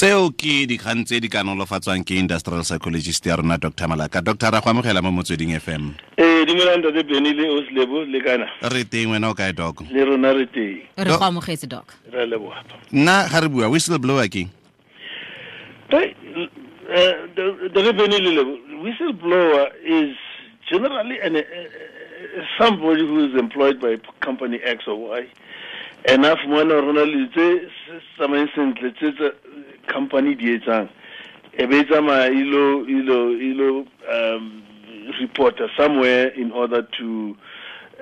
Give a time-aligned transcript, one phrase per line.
[0.00, 4.24] tseo ke dikgang tse di ka nolofatswang ke industrial psychologist ya rona dr malaka.
[4.24, 8.48] Dr ra go amogela mo motsweding fm ee dumelang tate beny le oslebo le kana?
[8.72, 9.84] Re teng wena o kae doc?
[9.92, 10.80] Le rona re teng.
[10.96, 11.68] Re go amogetse
[12.24, 12.64] leboga
[12.96, 14.48] nna ga re bua whistle blower keng
[15.92, 16.08] uh,
[17.68, 17.92] Dr.
[17.92, 18.40] Benny
[18.80, 20.16] whistle blower is
[20.64, 21.44] generally an, uh,
[22.56, 25.28] somebody who is employed by company X or Y.
[26.08, 27.68] And mwana one or another tse
[28.16, 29.32] tsamaeng sentle tse tsa
[29.92, 30.88] company di etsang
[31.58, 33.68] e be tsamaya ilo ilo ilo
[34.08, 34.62] um
[35.20, 37.36] reporter somewhere in order to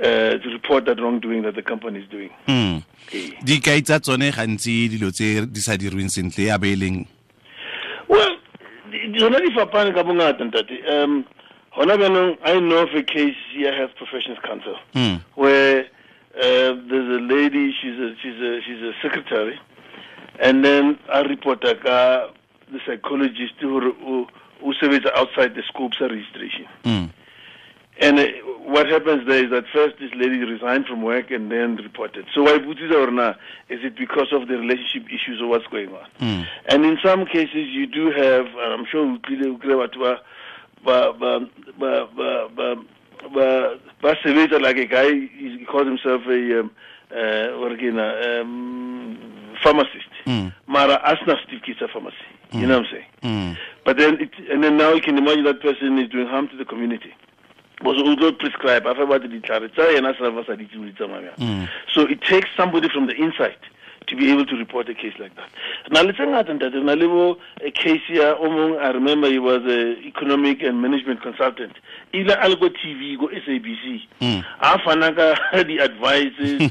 [0.05, 2.31] uh, to report that wrongdoing that the company is doing.
[2.49, 2.81] Eh.
[3.43, 7.07] dikai tsa tsone gantsi dilo tse di sa dirweng sentle ya be leng
[8.09, 8.37] Well,
[8.91, 10.77] di- di- fapane ka bongata ntate.
[10.89, 11.25] Um,
[11.77, 15.87] hona bjanong, I know of a case here, Health Professions Council, hmm where
[16.37, 19.59] uh, there's a lady, she's a, she's a, she's a secretary,
[20.39, 21.75] and then a reporter
[22.71, 24.27] the psychologist who
[24.61, 27.11] who sebetsa outside the scope of registration mm.
[28.01, 28.27] and uh,
[28.65, 32.43] what happens there is that first this lady resigned from work and then reported so
[32.43, 33.39] why put it or not?
[33.69, 36.47] is it because of the relationship issues or what's going on mm.
[36.67, 40.19] and in some cases you do have and i'm sure utlile o kry batho
[40.85, 41.41] but ba a,
[41.79, 42.79] but but but
[43.35, 46.71] but but like a guy he calls himself a um,
[47.11, 48.88] uh, or again, uh, um
[49.63, 50.11] pharmacist.
[50.27, 50.53] Mm.
[50.67, 52.17] Mara asna certificate of pharmacy.
[52.53, 53.07] You know what I'm saying?
[53.23, 53.53] hmm
[53.85, 56.57] But then, it, and then now you can imagine that person is doing harm to
[56.57, 57.15] the community.
[57.83, 61.07] Was also prescribe after what the ditlhare tsa yena sa ba sa di tsuri tsa.
[61.07, 61.69] Mm.
[61.95, 63.57] So it takes somebody from the inside
[64.09, 65.51] to be able to report a case like that.
[65.91, 70.81] Now let's say na le a case here I remember he was a economic and
[70.81, 71.73] management consultant.
[72.15, 74.03] Ile a le go TV go SABC.
[74.21, 74.45] Mm.
[74.61, 76.71] A fana ka di advices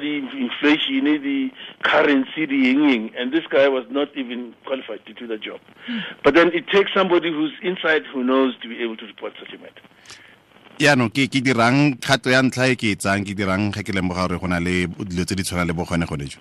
[0.00, 1.50] di inflation the
[1.82, 5.60] currency the yin yin and this guy was not even qualified to do the job.
[6.24, 9.52] But then it takes somebody who's inside who knows to be able to report such
[9.52, 9.82] a matter.
[10.78, 14.28] Yaanong ke ke dirang kgato ya ntlha e ke e tsang ke dirang ke lemoga
[14.28, 16.38] gore go na le dilo tse di tshwana le bogone gone jo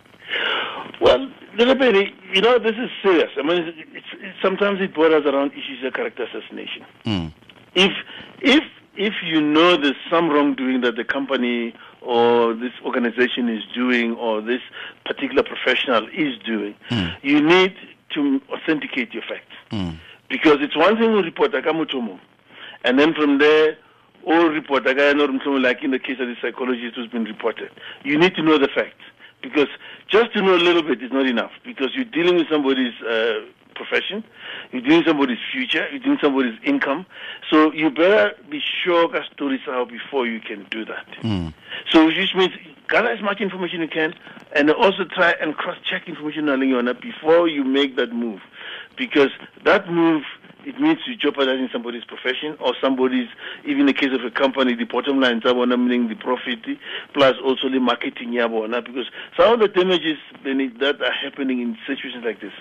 [1.02, 1.28] Well,
[1.58, 3.32] you know, this is serious.
[3.36, 6.86] I mean, it's, it's, it's, sometimes it borders around issues of character assassination.
[7.04, 7.28] Hmm.
[7.74, 7.92] If
[8.40, 8.64] if
[8.96, 14.42] if you know there's some wrongdoing that the company or this organization is doing or
[14.42, 14.62] this
[15.06, 16.76] particular professional is doing,
[17.22, 17.76] you need
[18.14, 19.56] to authenticate your facts.
[19.72, 19.92] Hmm.
[20.30, 22.20] Because it's one thing to report akamutomo,
[22.86, 23.78] and then from there,
[24.26, 27.72] all report again, or like in the case of the psychologist who's been reported.
[28.04, 29.04] You need to know the facts
[29.42, 29.68] because
[30.08, 33.42] just to know a little bit is not enough because you're dealing with somebody's uh,
[33.76, 34.24] profession,
[34.72, 37.06] you're dealing with somebody's future, you're dealing with somebody's income.
[37.50, 41.08] So you better be sure that stories out before you can do that.
[41.90, 42.52] So which means
[42.88, 44.14] gather as much information you can
[44.54, 48.42] and also try and cross-check information on before you make that move.
[48.98, 49.30] Because
[49.64, 50.24] that move,
[50.66, 53.28] it means you're jeopardizing somebody's profession or somebody's,
[53.66, 56.60] even in the case of a company, the bottom line, Zabona, meaning the profit,
[57.14, 62.42] plus also the marketing, because some of the damages that are happening in situations like
[62.42, 62.54] this,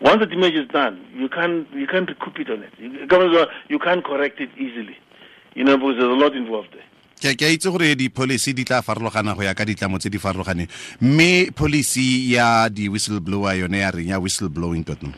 [0.00, 2.72] once the damage is done, you can't, you can't recoup it on it.
[2.78, 4.96] You, you can't correct it easily.
[5.54, 6.82] You know, because there's a lot involved there.
[7.24, 10.68] ke ke itse gore di-policy di tla farologana go ya ka ditlamo tse di farologaneng
[11.00, 15.14] mme policy ya di-whistleblower yone ya reng ya whistleblowing totno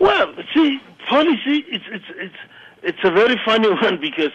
[0.00, 0.80] Well, see,
[1.14, 2.40] policy it's it's it's
[2.82, 4.32] it's a very funny one because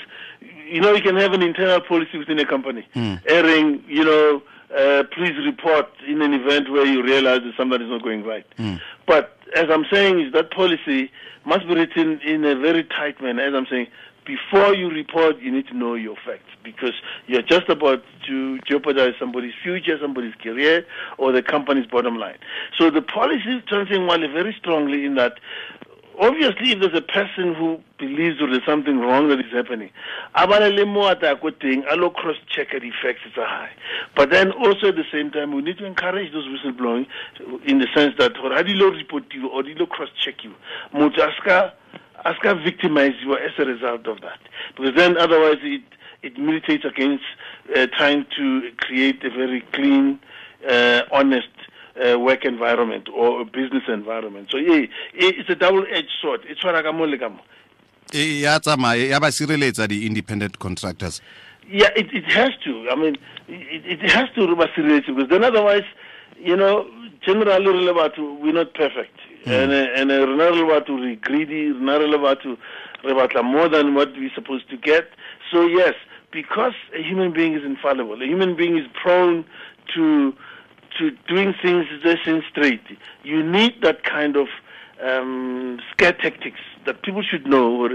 [0.71, 2.85] you know you can have an internal policy within a company,
[3.27, 4.41] airing you know.
[4.75, 8.45] Uh, please report in an event where you realize that somebody's not going right.
[9.05, 11.11] But as I'm saying, is that policy
[11.45, 13.43] must be written in a very tight manner.
[13.43, 13.87] As I'm saying,
[14.25, 16.93] before you report, you need to know your facts because
[17.27, 20.85] you're just about to jeopardize somebody's future, somebody's career,
[21.19, 22.39] or the company's bottom line.
[22.77, 25.39] So the policy turns in Wale very strongly in that
[26.19, 29.89] obviously if there's a person who believes that there is something wrong that is happening
[30.35, 33.71] abalele mo ata ko teng a cross check the facts tsa high
[34.15, 37.05] but then also at the same time we need to encourage those whistleblowing
[37.65, 40.53] in the sense that gore ha di lo reportiwa or di lo cross check you
[40.93, 41.73] motho a ska
[42.25, 44.39] a victimize you as a result of that.
[44.75, 45.83] Because then otherwise it
[46.23, 47.23] it militates against
[47.75, 50.19] uh, trying to create a very clean
[50.67, 51.49] uh, honest
[52.03, 54.49] uh, work environment or business environment.
[54.51, 56.41] So yeah, it's a double-edged sword.
[56.47, 57.39] It's what I mo le ka mo.
[58.13, 61.21] ya tsamaya ya ba sireletsa di-independent contractors
[61.69, 62.87] Yeah, it, it has to.
[62.91, 65.83] I mean, it, it has to be serious because then otherwise,
[66.37, 66.87] you know,
[67.25, 69.17] generally re le batho, we're not perfect.
[69.45, 72.17] And, uh, and uh, re na re le batho re greedy, re na re le
[72.17, 72.57] batho
[73.03, 75.09] re batla more than what we're supposed to get.
[75.51, 75.93] So yes,
[76.31, 79.45] because a human being is infallible, a human being is prone
[79.95, 80.35] to
[80.99, 82.83] to doing things just in straight,
[83.23, 84.47] you need that kind of
[85.03, 87.89] um, scare tactics that people should know.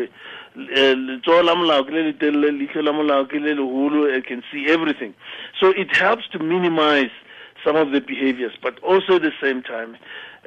[0.57, 4.67] Letsoho la molao ke le letelele leihlo la molao ke le leholo it can see
[4.69, 5.15] everything
[5.61, 7.11] so it helps to minimize
[7.65, 9.97] some of the behaviors but also at the same time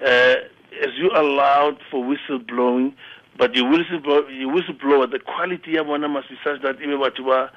[0.06, 0.36] uh,
[0.82, 2.94] as you allowed for whistleblowing
[3.38, 7.52] but your whistleblower, your whistleblower the quality of one must be such that ba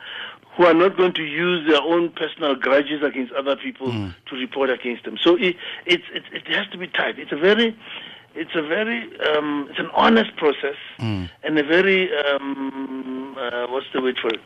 [0.56, 3.92] who are not going to use their own personal grudges against other people
[4.26, 5.18] to report against them.
[5.18, 7.18] So it, it, it, it has to be tight.
[7.18, 7.76] It's a very,
[8.34, 10.76] it's a very, um, it's an honest process
[11.44, 14.40] and a very, um, uh, what's the word for it?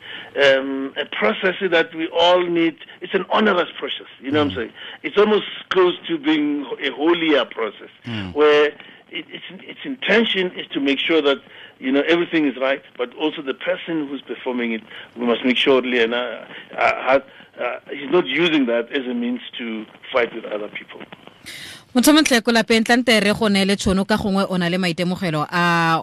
[0.57, 2.75] Um, a process that we all need.
[2.99, 4.07] It's an onerous process.
[4.19, 4.73] You know what I'm saying?
[5.03, 7.89] It's almost close to being a holier process
[8.33, 8.73] where
[9.11, 11.37] it, its its intention is to make sure that
[11.79, 14.81] you know everything is right, but also the person who's performing it,
[15.15, 16.45] we must make sure and, uh,
[16.77, 17.19] uh,
[17.59, 21.01] uh, he's not using that as a means to fight with other people.
[21.93, 25.45] Motho montle ko lapeng tlante re go neele tšhono ka gongwe o na le maitemogelo
[25.51, 25.99] a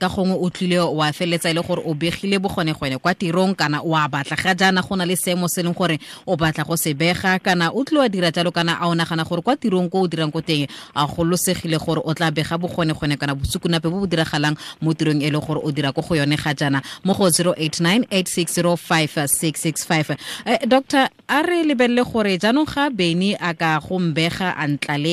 [0.00, 3.80] ka gongwe o tlile wa feleletsa e le gore o begile bogonegone kwa tirong kana
[3.80, 4.36] o a batla.
[4.36, 7.38] Ga jaana go na le seemo se e leng gore o batla go se bega
[7.38, 10.08] kana o tlile wa dira jalo kana a o nagana gore kwa tirong ko o
[10.08, 10.66] dirang ko teng
[10.96, 15.30] a golosegile gore o tla bega bogonegone kana bosukunape bo bo diragalang mo tirong e
[15.30, 16.82] le gore o dira ko go yone ga jaana.
[17.04, 20.16] Mo go 089 8605665
[20.46, 24.66] eh, doctor a re lebelele gore jaanong ga beny a ka go mbega a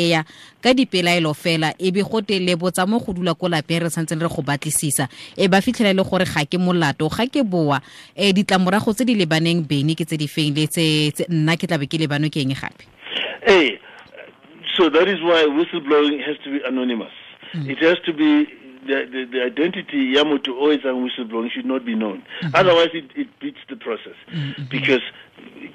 [0.07, 0.23] ntlaleya
[0.61, 4.21] ka dipelaelo fela e be gote le botsa mo go dula ko lapeng re santseng
[4.21, 5.07] re go batlisisa.
[5.37, 7.81] E ba fitlhela e le gore ga ke molato ga ke boa.
[8.17, 10.55] Um ditlamorago tse di lebaneng bene ke tse di feng?
[10.55, 12.83] Le tse nna ke tlabe ke lebano ke eng gape?
[13.45, 13.79] Hey,
[14.75, 17.13] so that is why whistleblowing has to be anonymous.
[17.53, 18.47] It has to be
[18.87, 22.23] the, the, the identity Yamoto always and whistleblowing should not be known.
[22.53, 24.15] Otherwise, it, it beats the process
[24.69, 25.01] because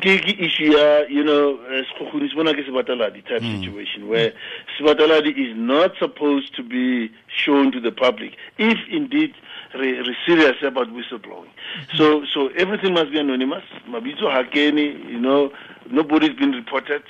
[0.03, 4.33] ke ke issue ya you know eh, sekgukguni se bona ke sebataladi type situation where
[4.79, 9.35] sebataladi is not supposed to be shown to the public if indeed
[9.75, 11.53] re re serious about whistleblowing.
[11.95, 13.65] So so everything must be anonymous.
[13.89, 15.53] Mabitso hakeni, you know,
[15.91, 17.03] nobody's been reported.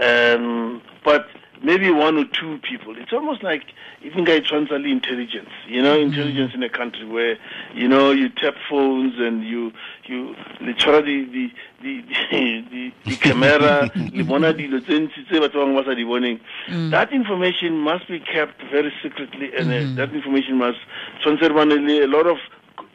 [0.00, 1.28] Um, but
[1.62, 2.94] maybe one or two people.
[2.98, 3.62] It's almost like
[4.02, 5.50] even guy transali intelligence.
[5.66, 6.12] You know, mm-hmm.
[6.12, 7.38] intelligence in a country where
[7.74, 9.72] you know you tap phones and you
[10.04, 11.50] you literally the
[11.82, 13.90] the the, the, the camera
[14.24, 16.40] bona dilo tse batho bangwe ba sa di boneng.
[16.68, 16.90] Mm.
[16.90, 19.96] That information must be kept very secretly and uh, mm-hmm.
[19.96, 20.78] that information must
[21.20, 22.38] tshwanetse re bane le a lot of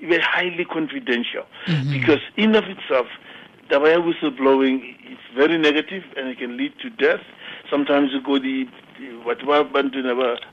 [0.02, 1.92] very highly confidential mm-hmm.
[1.92, 3.08] because in of itself
[3.70, 7.24] taba ya whistleblowing is very negative and it can lead to death.
[7.70, 8.68] Sometimes you go the
[9.24, 9.72] whatever what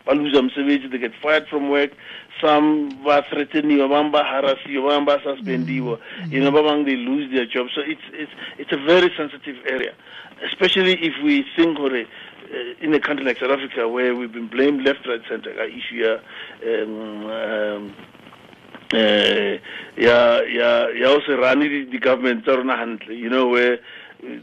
[0.04, 1.92] ba lose mosebetsi they get fired from work.
[2.40, 6.40] Some ba threateniwa ba harassiwa ba bangwe ba suspendiwa you.
[6.40, 7.68] Know ba they lose their job.
[7.74, 9.94] So it's it's it's a very sensitive area.
[10.42, 11.92] Especially if we think gore
[12.54, 15.64] uh, in a country like South Africa where we've been blamed left right center ka
[15.64, 16.18] issue ya
[16.66, 17.94] um, um,
[18.92, 19.58] uh,
[19.96, 23.78] ya ya ya o se rane government tsa rona hantle you know where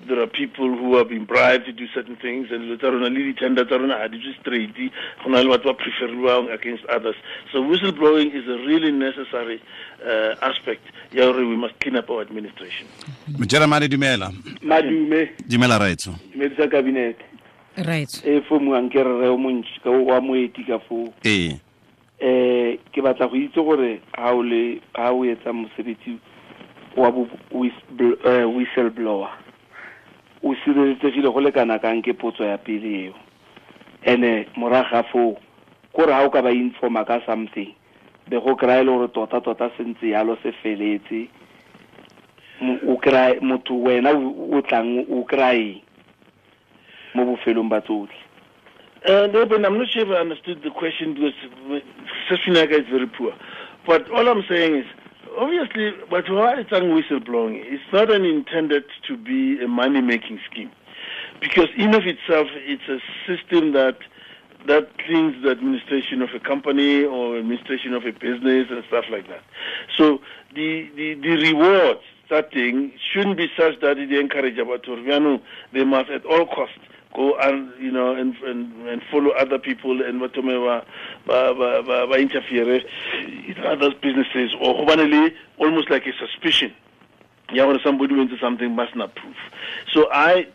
[0.08, 3.10] there are people who have been bribed to do certain things and dilo tsa rona
[3.10, 4.76] le di-tender tsa rona ga di tswe straight.
[5.24, 7.16] Go na le batho ba preferiwang against others.
[7.52, 9.62] So whistleblowing is a really necessary
[10.06, 12.88] uh, aspect ya gore we must clean up our administration.
[13.38, 14.32] Mojeremane dumela.
[14.62, 15.30] Madume.
[15.48, 16.16] Dumela raetso.
[16.34, 17.26] Dumedisa kabinete
[17.88, 21.14] right e fomuang ke re re o montši ka wa moeti ka foo.
[21.26, 21.60] Ee.
[22.22, 26.20] Um ke batla go itse gore ga o le ga o etsa mosebetsi
[26.96, 29.30] wa bo whistbl- eh, whistleblower
[30.44, 33.14] o sireletsegile go lekana kang ke potso ya pele eo.
[34.06, 35.38] And-e morago ga foo
[35.94, 37.74] kore ga o ka ba informa ka something
[38.30, 41.28] be go kry-a e le gore tota-tota sentse yalo se feletse.
[42.62, 45.82] Motho wena o tlang o kry-eng
[47.14, 48.16] mo bofelong ba tsotlhe?
[49.04, 51.34] Uh, no, but I'm not sure if I understood the question because
[52.30, 53.34] Sashinaka is very poor.
[53.86, 54.86] But all I'm saying is,
[55.38, 60.72] obviously, but why it's whistleblowing, it's not an intended to be a money-making scheme.
[61.40, 63.98] Because in of itself, it's a system that
[64.68, 69.28] that cleans the administration of a company or administration of a business and stuff like
[69.28, 69.42] that.
[69.98, 70.22] So
[70.54, 75.42] the, the, the rewards starting shouldn't be such that it encourage about Torviano.
[75.74, 76.78] They must at all costs
[77.14, 80.84] go and you know and and, and follow other people and what ba
[81.26, 82.82] ba ba ba interfere
[83.20, 84.54] in others businesses.
[84.60, 84.76] Or
[85.58, 86.74] almost like a suspicion.
[87.52, 89.36] Yeah when somebody went to something must not prove.
[89.92, 90.48] So i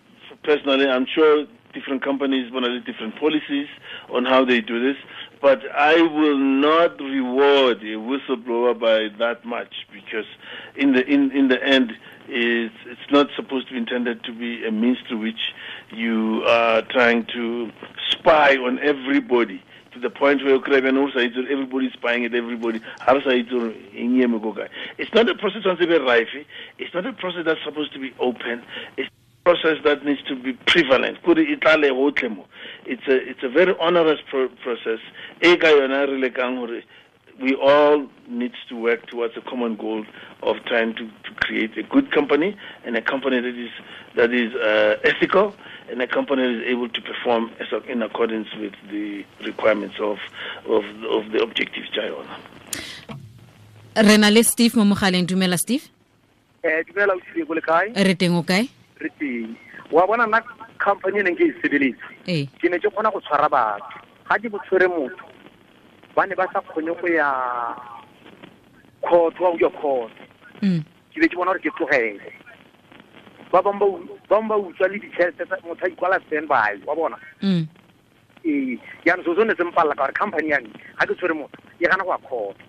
[0.43, 1.47] personally i'm sure
[1.77, 3.69] different companies, one of different policies
[4.11, 4.97] on how they do this.
[5.43, 10.25] But I will not reward a whistleblower by that much because,
[10.75, 11.93] in the in, in the end,
[12.29, 15.53] it's it's not supposed to be intended to be a means to which
[15.93, 17.71] you are trying to
[18.11, 22.81] spy on everybody to the point where everybody's spying at everybody.
[24.99, 26.29] It's not a process that's rife.
[26.79, 28.63] It's not a process that's supposed to be open.
[28.97, 29.11] It's
[29.67, 31.19] process that needs to be prevalent.
[31.25, 35.01] It's a it's a very onerous pro- process.
[37.39, 40.07] We all need to work towards a common goal
[40.43, 43.71] of trying to, to create a good company and a company that is
[44.15, 45.55] that is uh, ethical
[45.91, 50.17] and a company that is able to perform as in accordance with the requirements of
[50.67, 52.39] of, of the objectives Jayona.
[53.97, 55.85] re na le steve mo mogaleng dumela steve
[56.65, 58.69] eh dumela o tsile go le kae re teng o kae
[59.01, 59.57] re teng.
[59.91, 60.41] Wa bona nna
[60.79, 62.47] company neng ke e sebeletse ee.
[62.61, 64.01] Ke ne ke kgona go tshwara batho.
[64.29, 65.27] Ga ke botshwere motho
[66.17, 67.29] ba ne ba sa kgone go ya
[69.03, 70.13] court wa go ya court.
[70.63, 70.81] Mm.
[71.13, 72.31] ke be ke bona gore ke tlogele.
[73.53, 77.17] Ba bangwe ba utswa le ditšhelete tsa- motho a ikwala stand by wa bona.
[77.43, 77.67] Mm.
[78.47, 81.87] ee yaanong so sone se mpalela ka gore company yane ga ke tshwere motho e
[81.87, 82.63] gana go a kgota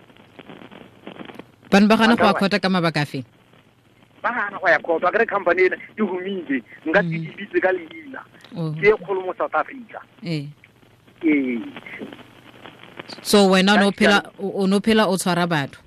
[1.71, 3.25] bane ba gana go a kgota ka mabaka a feng
[4.21, 6.63] ba gana go ya court a kere company ena e humile.
[6.85, 8.21] Nka tsidibitse ka leina.
[8.57, 9.99] Oh, ke e kgolo mo south africa.
[10.23, 10.47] Ee
[11.23, 11.59] ee.
[13.21, 15.79] So wena o no phela o o o tshwara batho?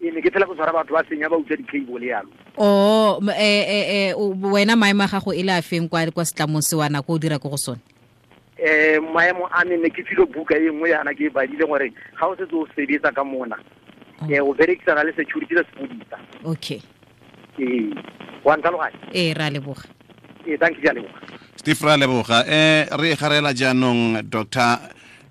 [0.00, 2.28] E ne ke phela go tshwara batho ba senya ba utswa di-cable yalo.
[2.56, 6.76] O eh, eh, eh, wena maemo a gago e le a feng kwa setlamong se
[6.76, 7.80] wana ko o dira ko go sone?
[8.58, 11.90] Um maemo a me ne ke filo buka e nngwe yana ke e badile gore
[11.90, 13.56] ga o setse o sebetsa ka mona
[14.22, 16.16] um o berekisana le security le sepodisa.
[16.44, 16.80] Okay
[17.58, 17.94] ee
[18.44, 19.82] wa ntlhaloganya ee ra leboga.
[20.46, 21.18] Ee thank you ke a leboga
[21.56, 22.44] steve ra leboga.
[22.46, 24.78] Eh re garela jaanong doctor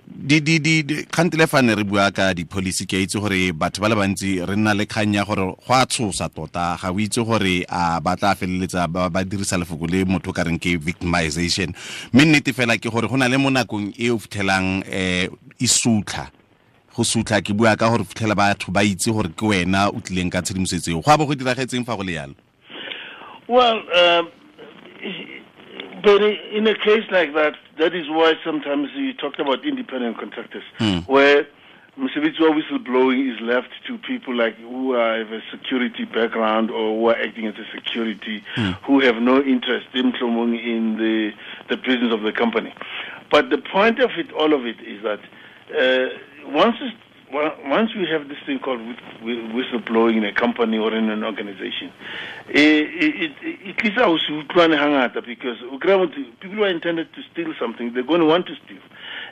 [0.06, 3.54] di di di di- kgante le fane re bua ka di-policy ke a itse gore
[3.54, 6.78] batho ba le bantsi re nna le kgang ya gore go a tshosa tota.
[6.82, 10.34] Ga o itse gore a ba tla feleletsa ba ba dirisa lefoko le motho o
[10.34, 11.74] ka reng ke victimization.
[12.14, 15.68] Mme nnete fela ke gore go na le mo nakong e o fitlhelang um e
[15.68, 16.30] sutlha
[16.96, 20.42] go ke bua ka gore fitlhela batho ba itse gore ke wena o tlileng ka
[20.42, 21.02] tshedimosetso eo.
[21.02, 22.36] Go a bo go diragetseng fa go le yalo?
[23.48, 24.32] Well, um,
[26.04, 30.64] but in a case like that, that is why sometimes you talked about independent contractors,
[31.08, 31.48] where
[31.98, 37.16] Msebitsi whistleblowing is left to people like who have a security background or who are
[37.16, 38.44] acting as a security,
[38.84, 41.32] who have no interest in in the
[41.70, 42.74] the business of the company.
[43.30, 45.20] But the point of it, all of it, is that
[45.74, 46.10] uh,
[46.46, 46.78] once
[47.66, 48.80] once we have this thing called
[49.24, 51.92] whistleblowing in a company or in an organization,
[52.50, 56.70] eh, it, it, it us to utlwane hangata because o kry-a motho- people who are
[56.70, 58.78] intended to steal something, they're going to want to steal.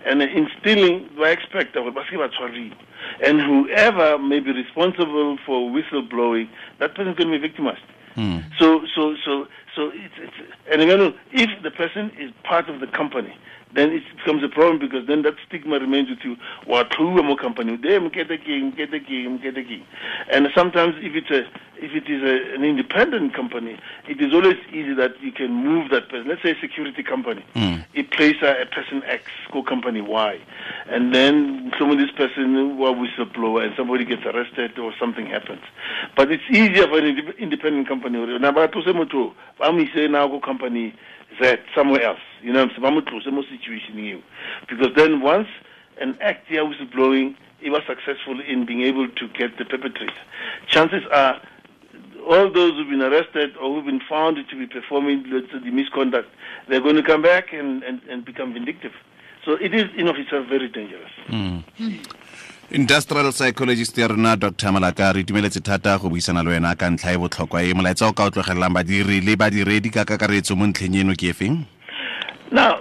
[0.06, 2.76] And in stealing, I expect that ba se ke ba tshwariwa.
[3.24, 6.50] And whoever may be responsible for whistleblowing,
[6.80, 7.82] that person is going to be victimized.
[8.60, 10.34] So, so, so, so it's, it's
[10.72, 13.34] and again, if the person is part of the company,
[13.74, 16.36] then it becomes a problem because then that stigma remains with you.
[16.66, 17.78] What who more company?
[17.78, 19.86] They get the king, get the king, get the king.
[20.32, 21.48] And sometimes if it's a
[21.82, 25.90] if it is a, an independent company, it is always easy that you can move
[25.90, 26.28] that person.
[26.28, 27.44] Let's say a security company.
[27.56, 27.80] Hmm.
[27.96, 30.40] It plays a, a person X, go company Y.
[30.90, 35.62] And then some of this person were whistleblower and somebody gets arrested or something happens.
[36.16, 38.20] But it's easier for an inde- independent company.
[38.38, 40.94] Now, but to say moto, I'm say now go company
[41.40, 42.20] Z somewhere else.
[42.42, 44.22] You know, I'm saying, more situation you.
[44.68, 45.48] Because then once
[46.00, 50.14] an act here whistleblowing, it was successful in being able to get the perpetrator.
[50.68, 51.42] Chances are
[52.28, 56.30] all those who've been arrested or who've been found to be performing the, the misconduct,
[56.68, 58.94] they're going to come back and, and, and become vindictive.
[59.46, 61.12] So it is in of itself very dangerous.
[61.28, 61.58] Hmm.
[61.78, 61.98] Hmm.
[62.72, 67.14] Industrial psychologist ya rona dr malaka re itumeletse thata go buisana le wena ka ntlha
[67.14, 70.96] e botlhokwa e molaetsa o ka o tlogelelang badiri le badiredi ka kakaretso mo ntlheng
[70.96, 71.66] eno ke e feng
[72.52, 72.80] Now,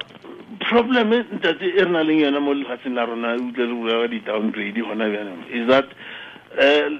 [0.70, 4.06] problem ntate e re nang le yona mo lefatsheng la rona utlwe re bua ka
[4.06, 5.86] di-downgrade gona bjanong is that
[6.54, 6.90] uh,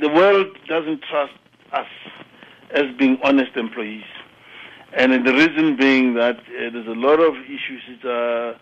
[0.00, 1.36] the world doesn't trust
[1.72, 1.92] us
[2.72, 4.08] as being honest employees.
[4.96, 8.56] And the reason being that uh, there's a lot of issues that are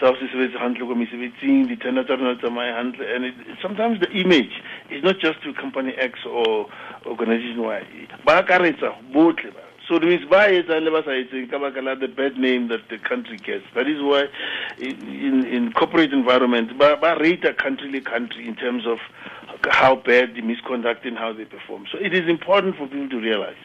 [0.00, 4.00] tsa go se sebetse hantle ko mesebetsing di-tender tsa rona tsamaye hantle and it, sometimes
[4.00, 6.66] the image is not just to company x or
[7.04, 7.84] organization y
[8.24, 12.36] ba akaretsa botlhe ba So it means by it and never say it's the bad
[12.36, 13.64] name that the country gets.
[13.74, 14.26] That is why
[14.78, 18.98] in, in corporate environment, but, but rate a country like country in terms of
[19.70, 21.86] how bad the misconduct and how they perform.
[21.90, 23.56] So it is important for people to realize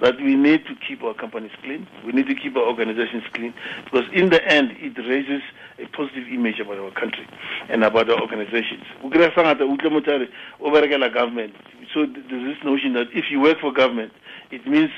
[0.00, 1.86] that we need to keep our companies clean.
[2.04, 5.42] We need to keep our organizations clean because in the end, it raises
[5.78, 7.26] a positive image about our country
[7.68, 8.84] and about our organizations.
[11.10, 11.54] government.
[11.94, 14.12] So there's this notion that if you work for government,
[14.50, 14.90] it means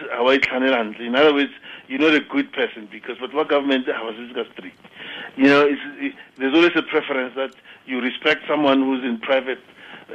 [1.00, 1.52] in other words,
[1.88, 3.86] you're not a good person because but what government
[4.56, 4.72] three.
[5.36, 7.54] You know, it, there's always a preference that
[7.86, 9.58] you respect someone who's in private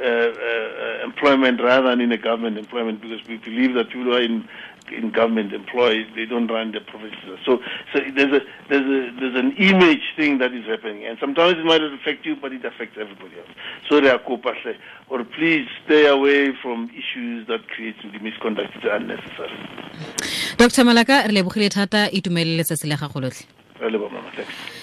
[0.00, 4.14] uh, uh, employment rather than in a government employment because we believe that people who
[4.14, 4.48] are in
[4.92, 7.38] in government employed they don't run the provinces.
[7.44, 7.60] So
[7.92, 11.64] so there's a there's a there's an image thing that is happening and sometimes it
[11.64, 13.48] might affect you but it affects everybody else.
[13.88, 14.20] So they are
[15.08, 19.58] or please stay away from issues that create the misconduct is unnecessary.
[20.56, 20.84] Dr.
[20.84, 23.46] Malaka re lebogile thata itumelele se se le gago lotlhe.
[23.80, 24.79] Re leboga mama thanks.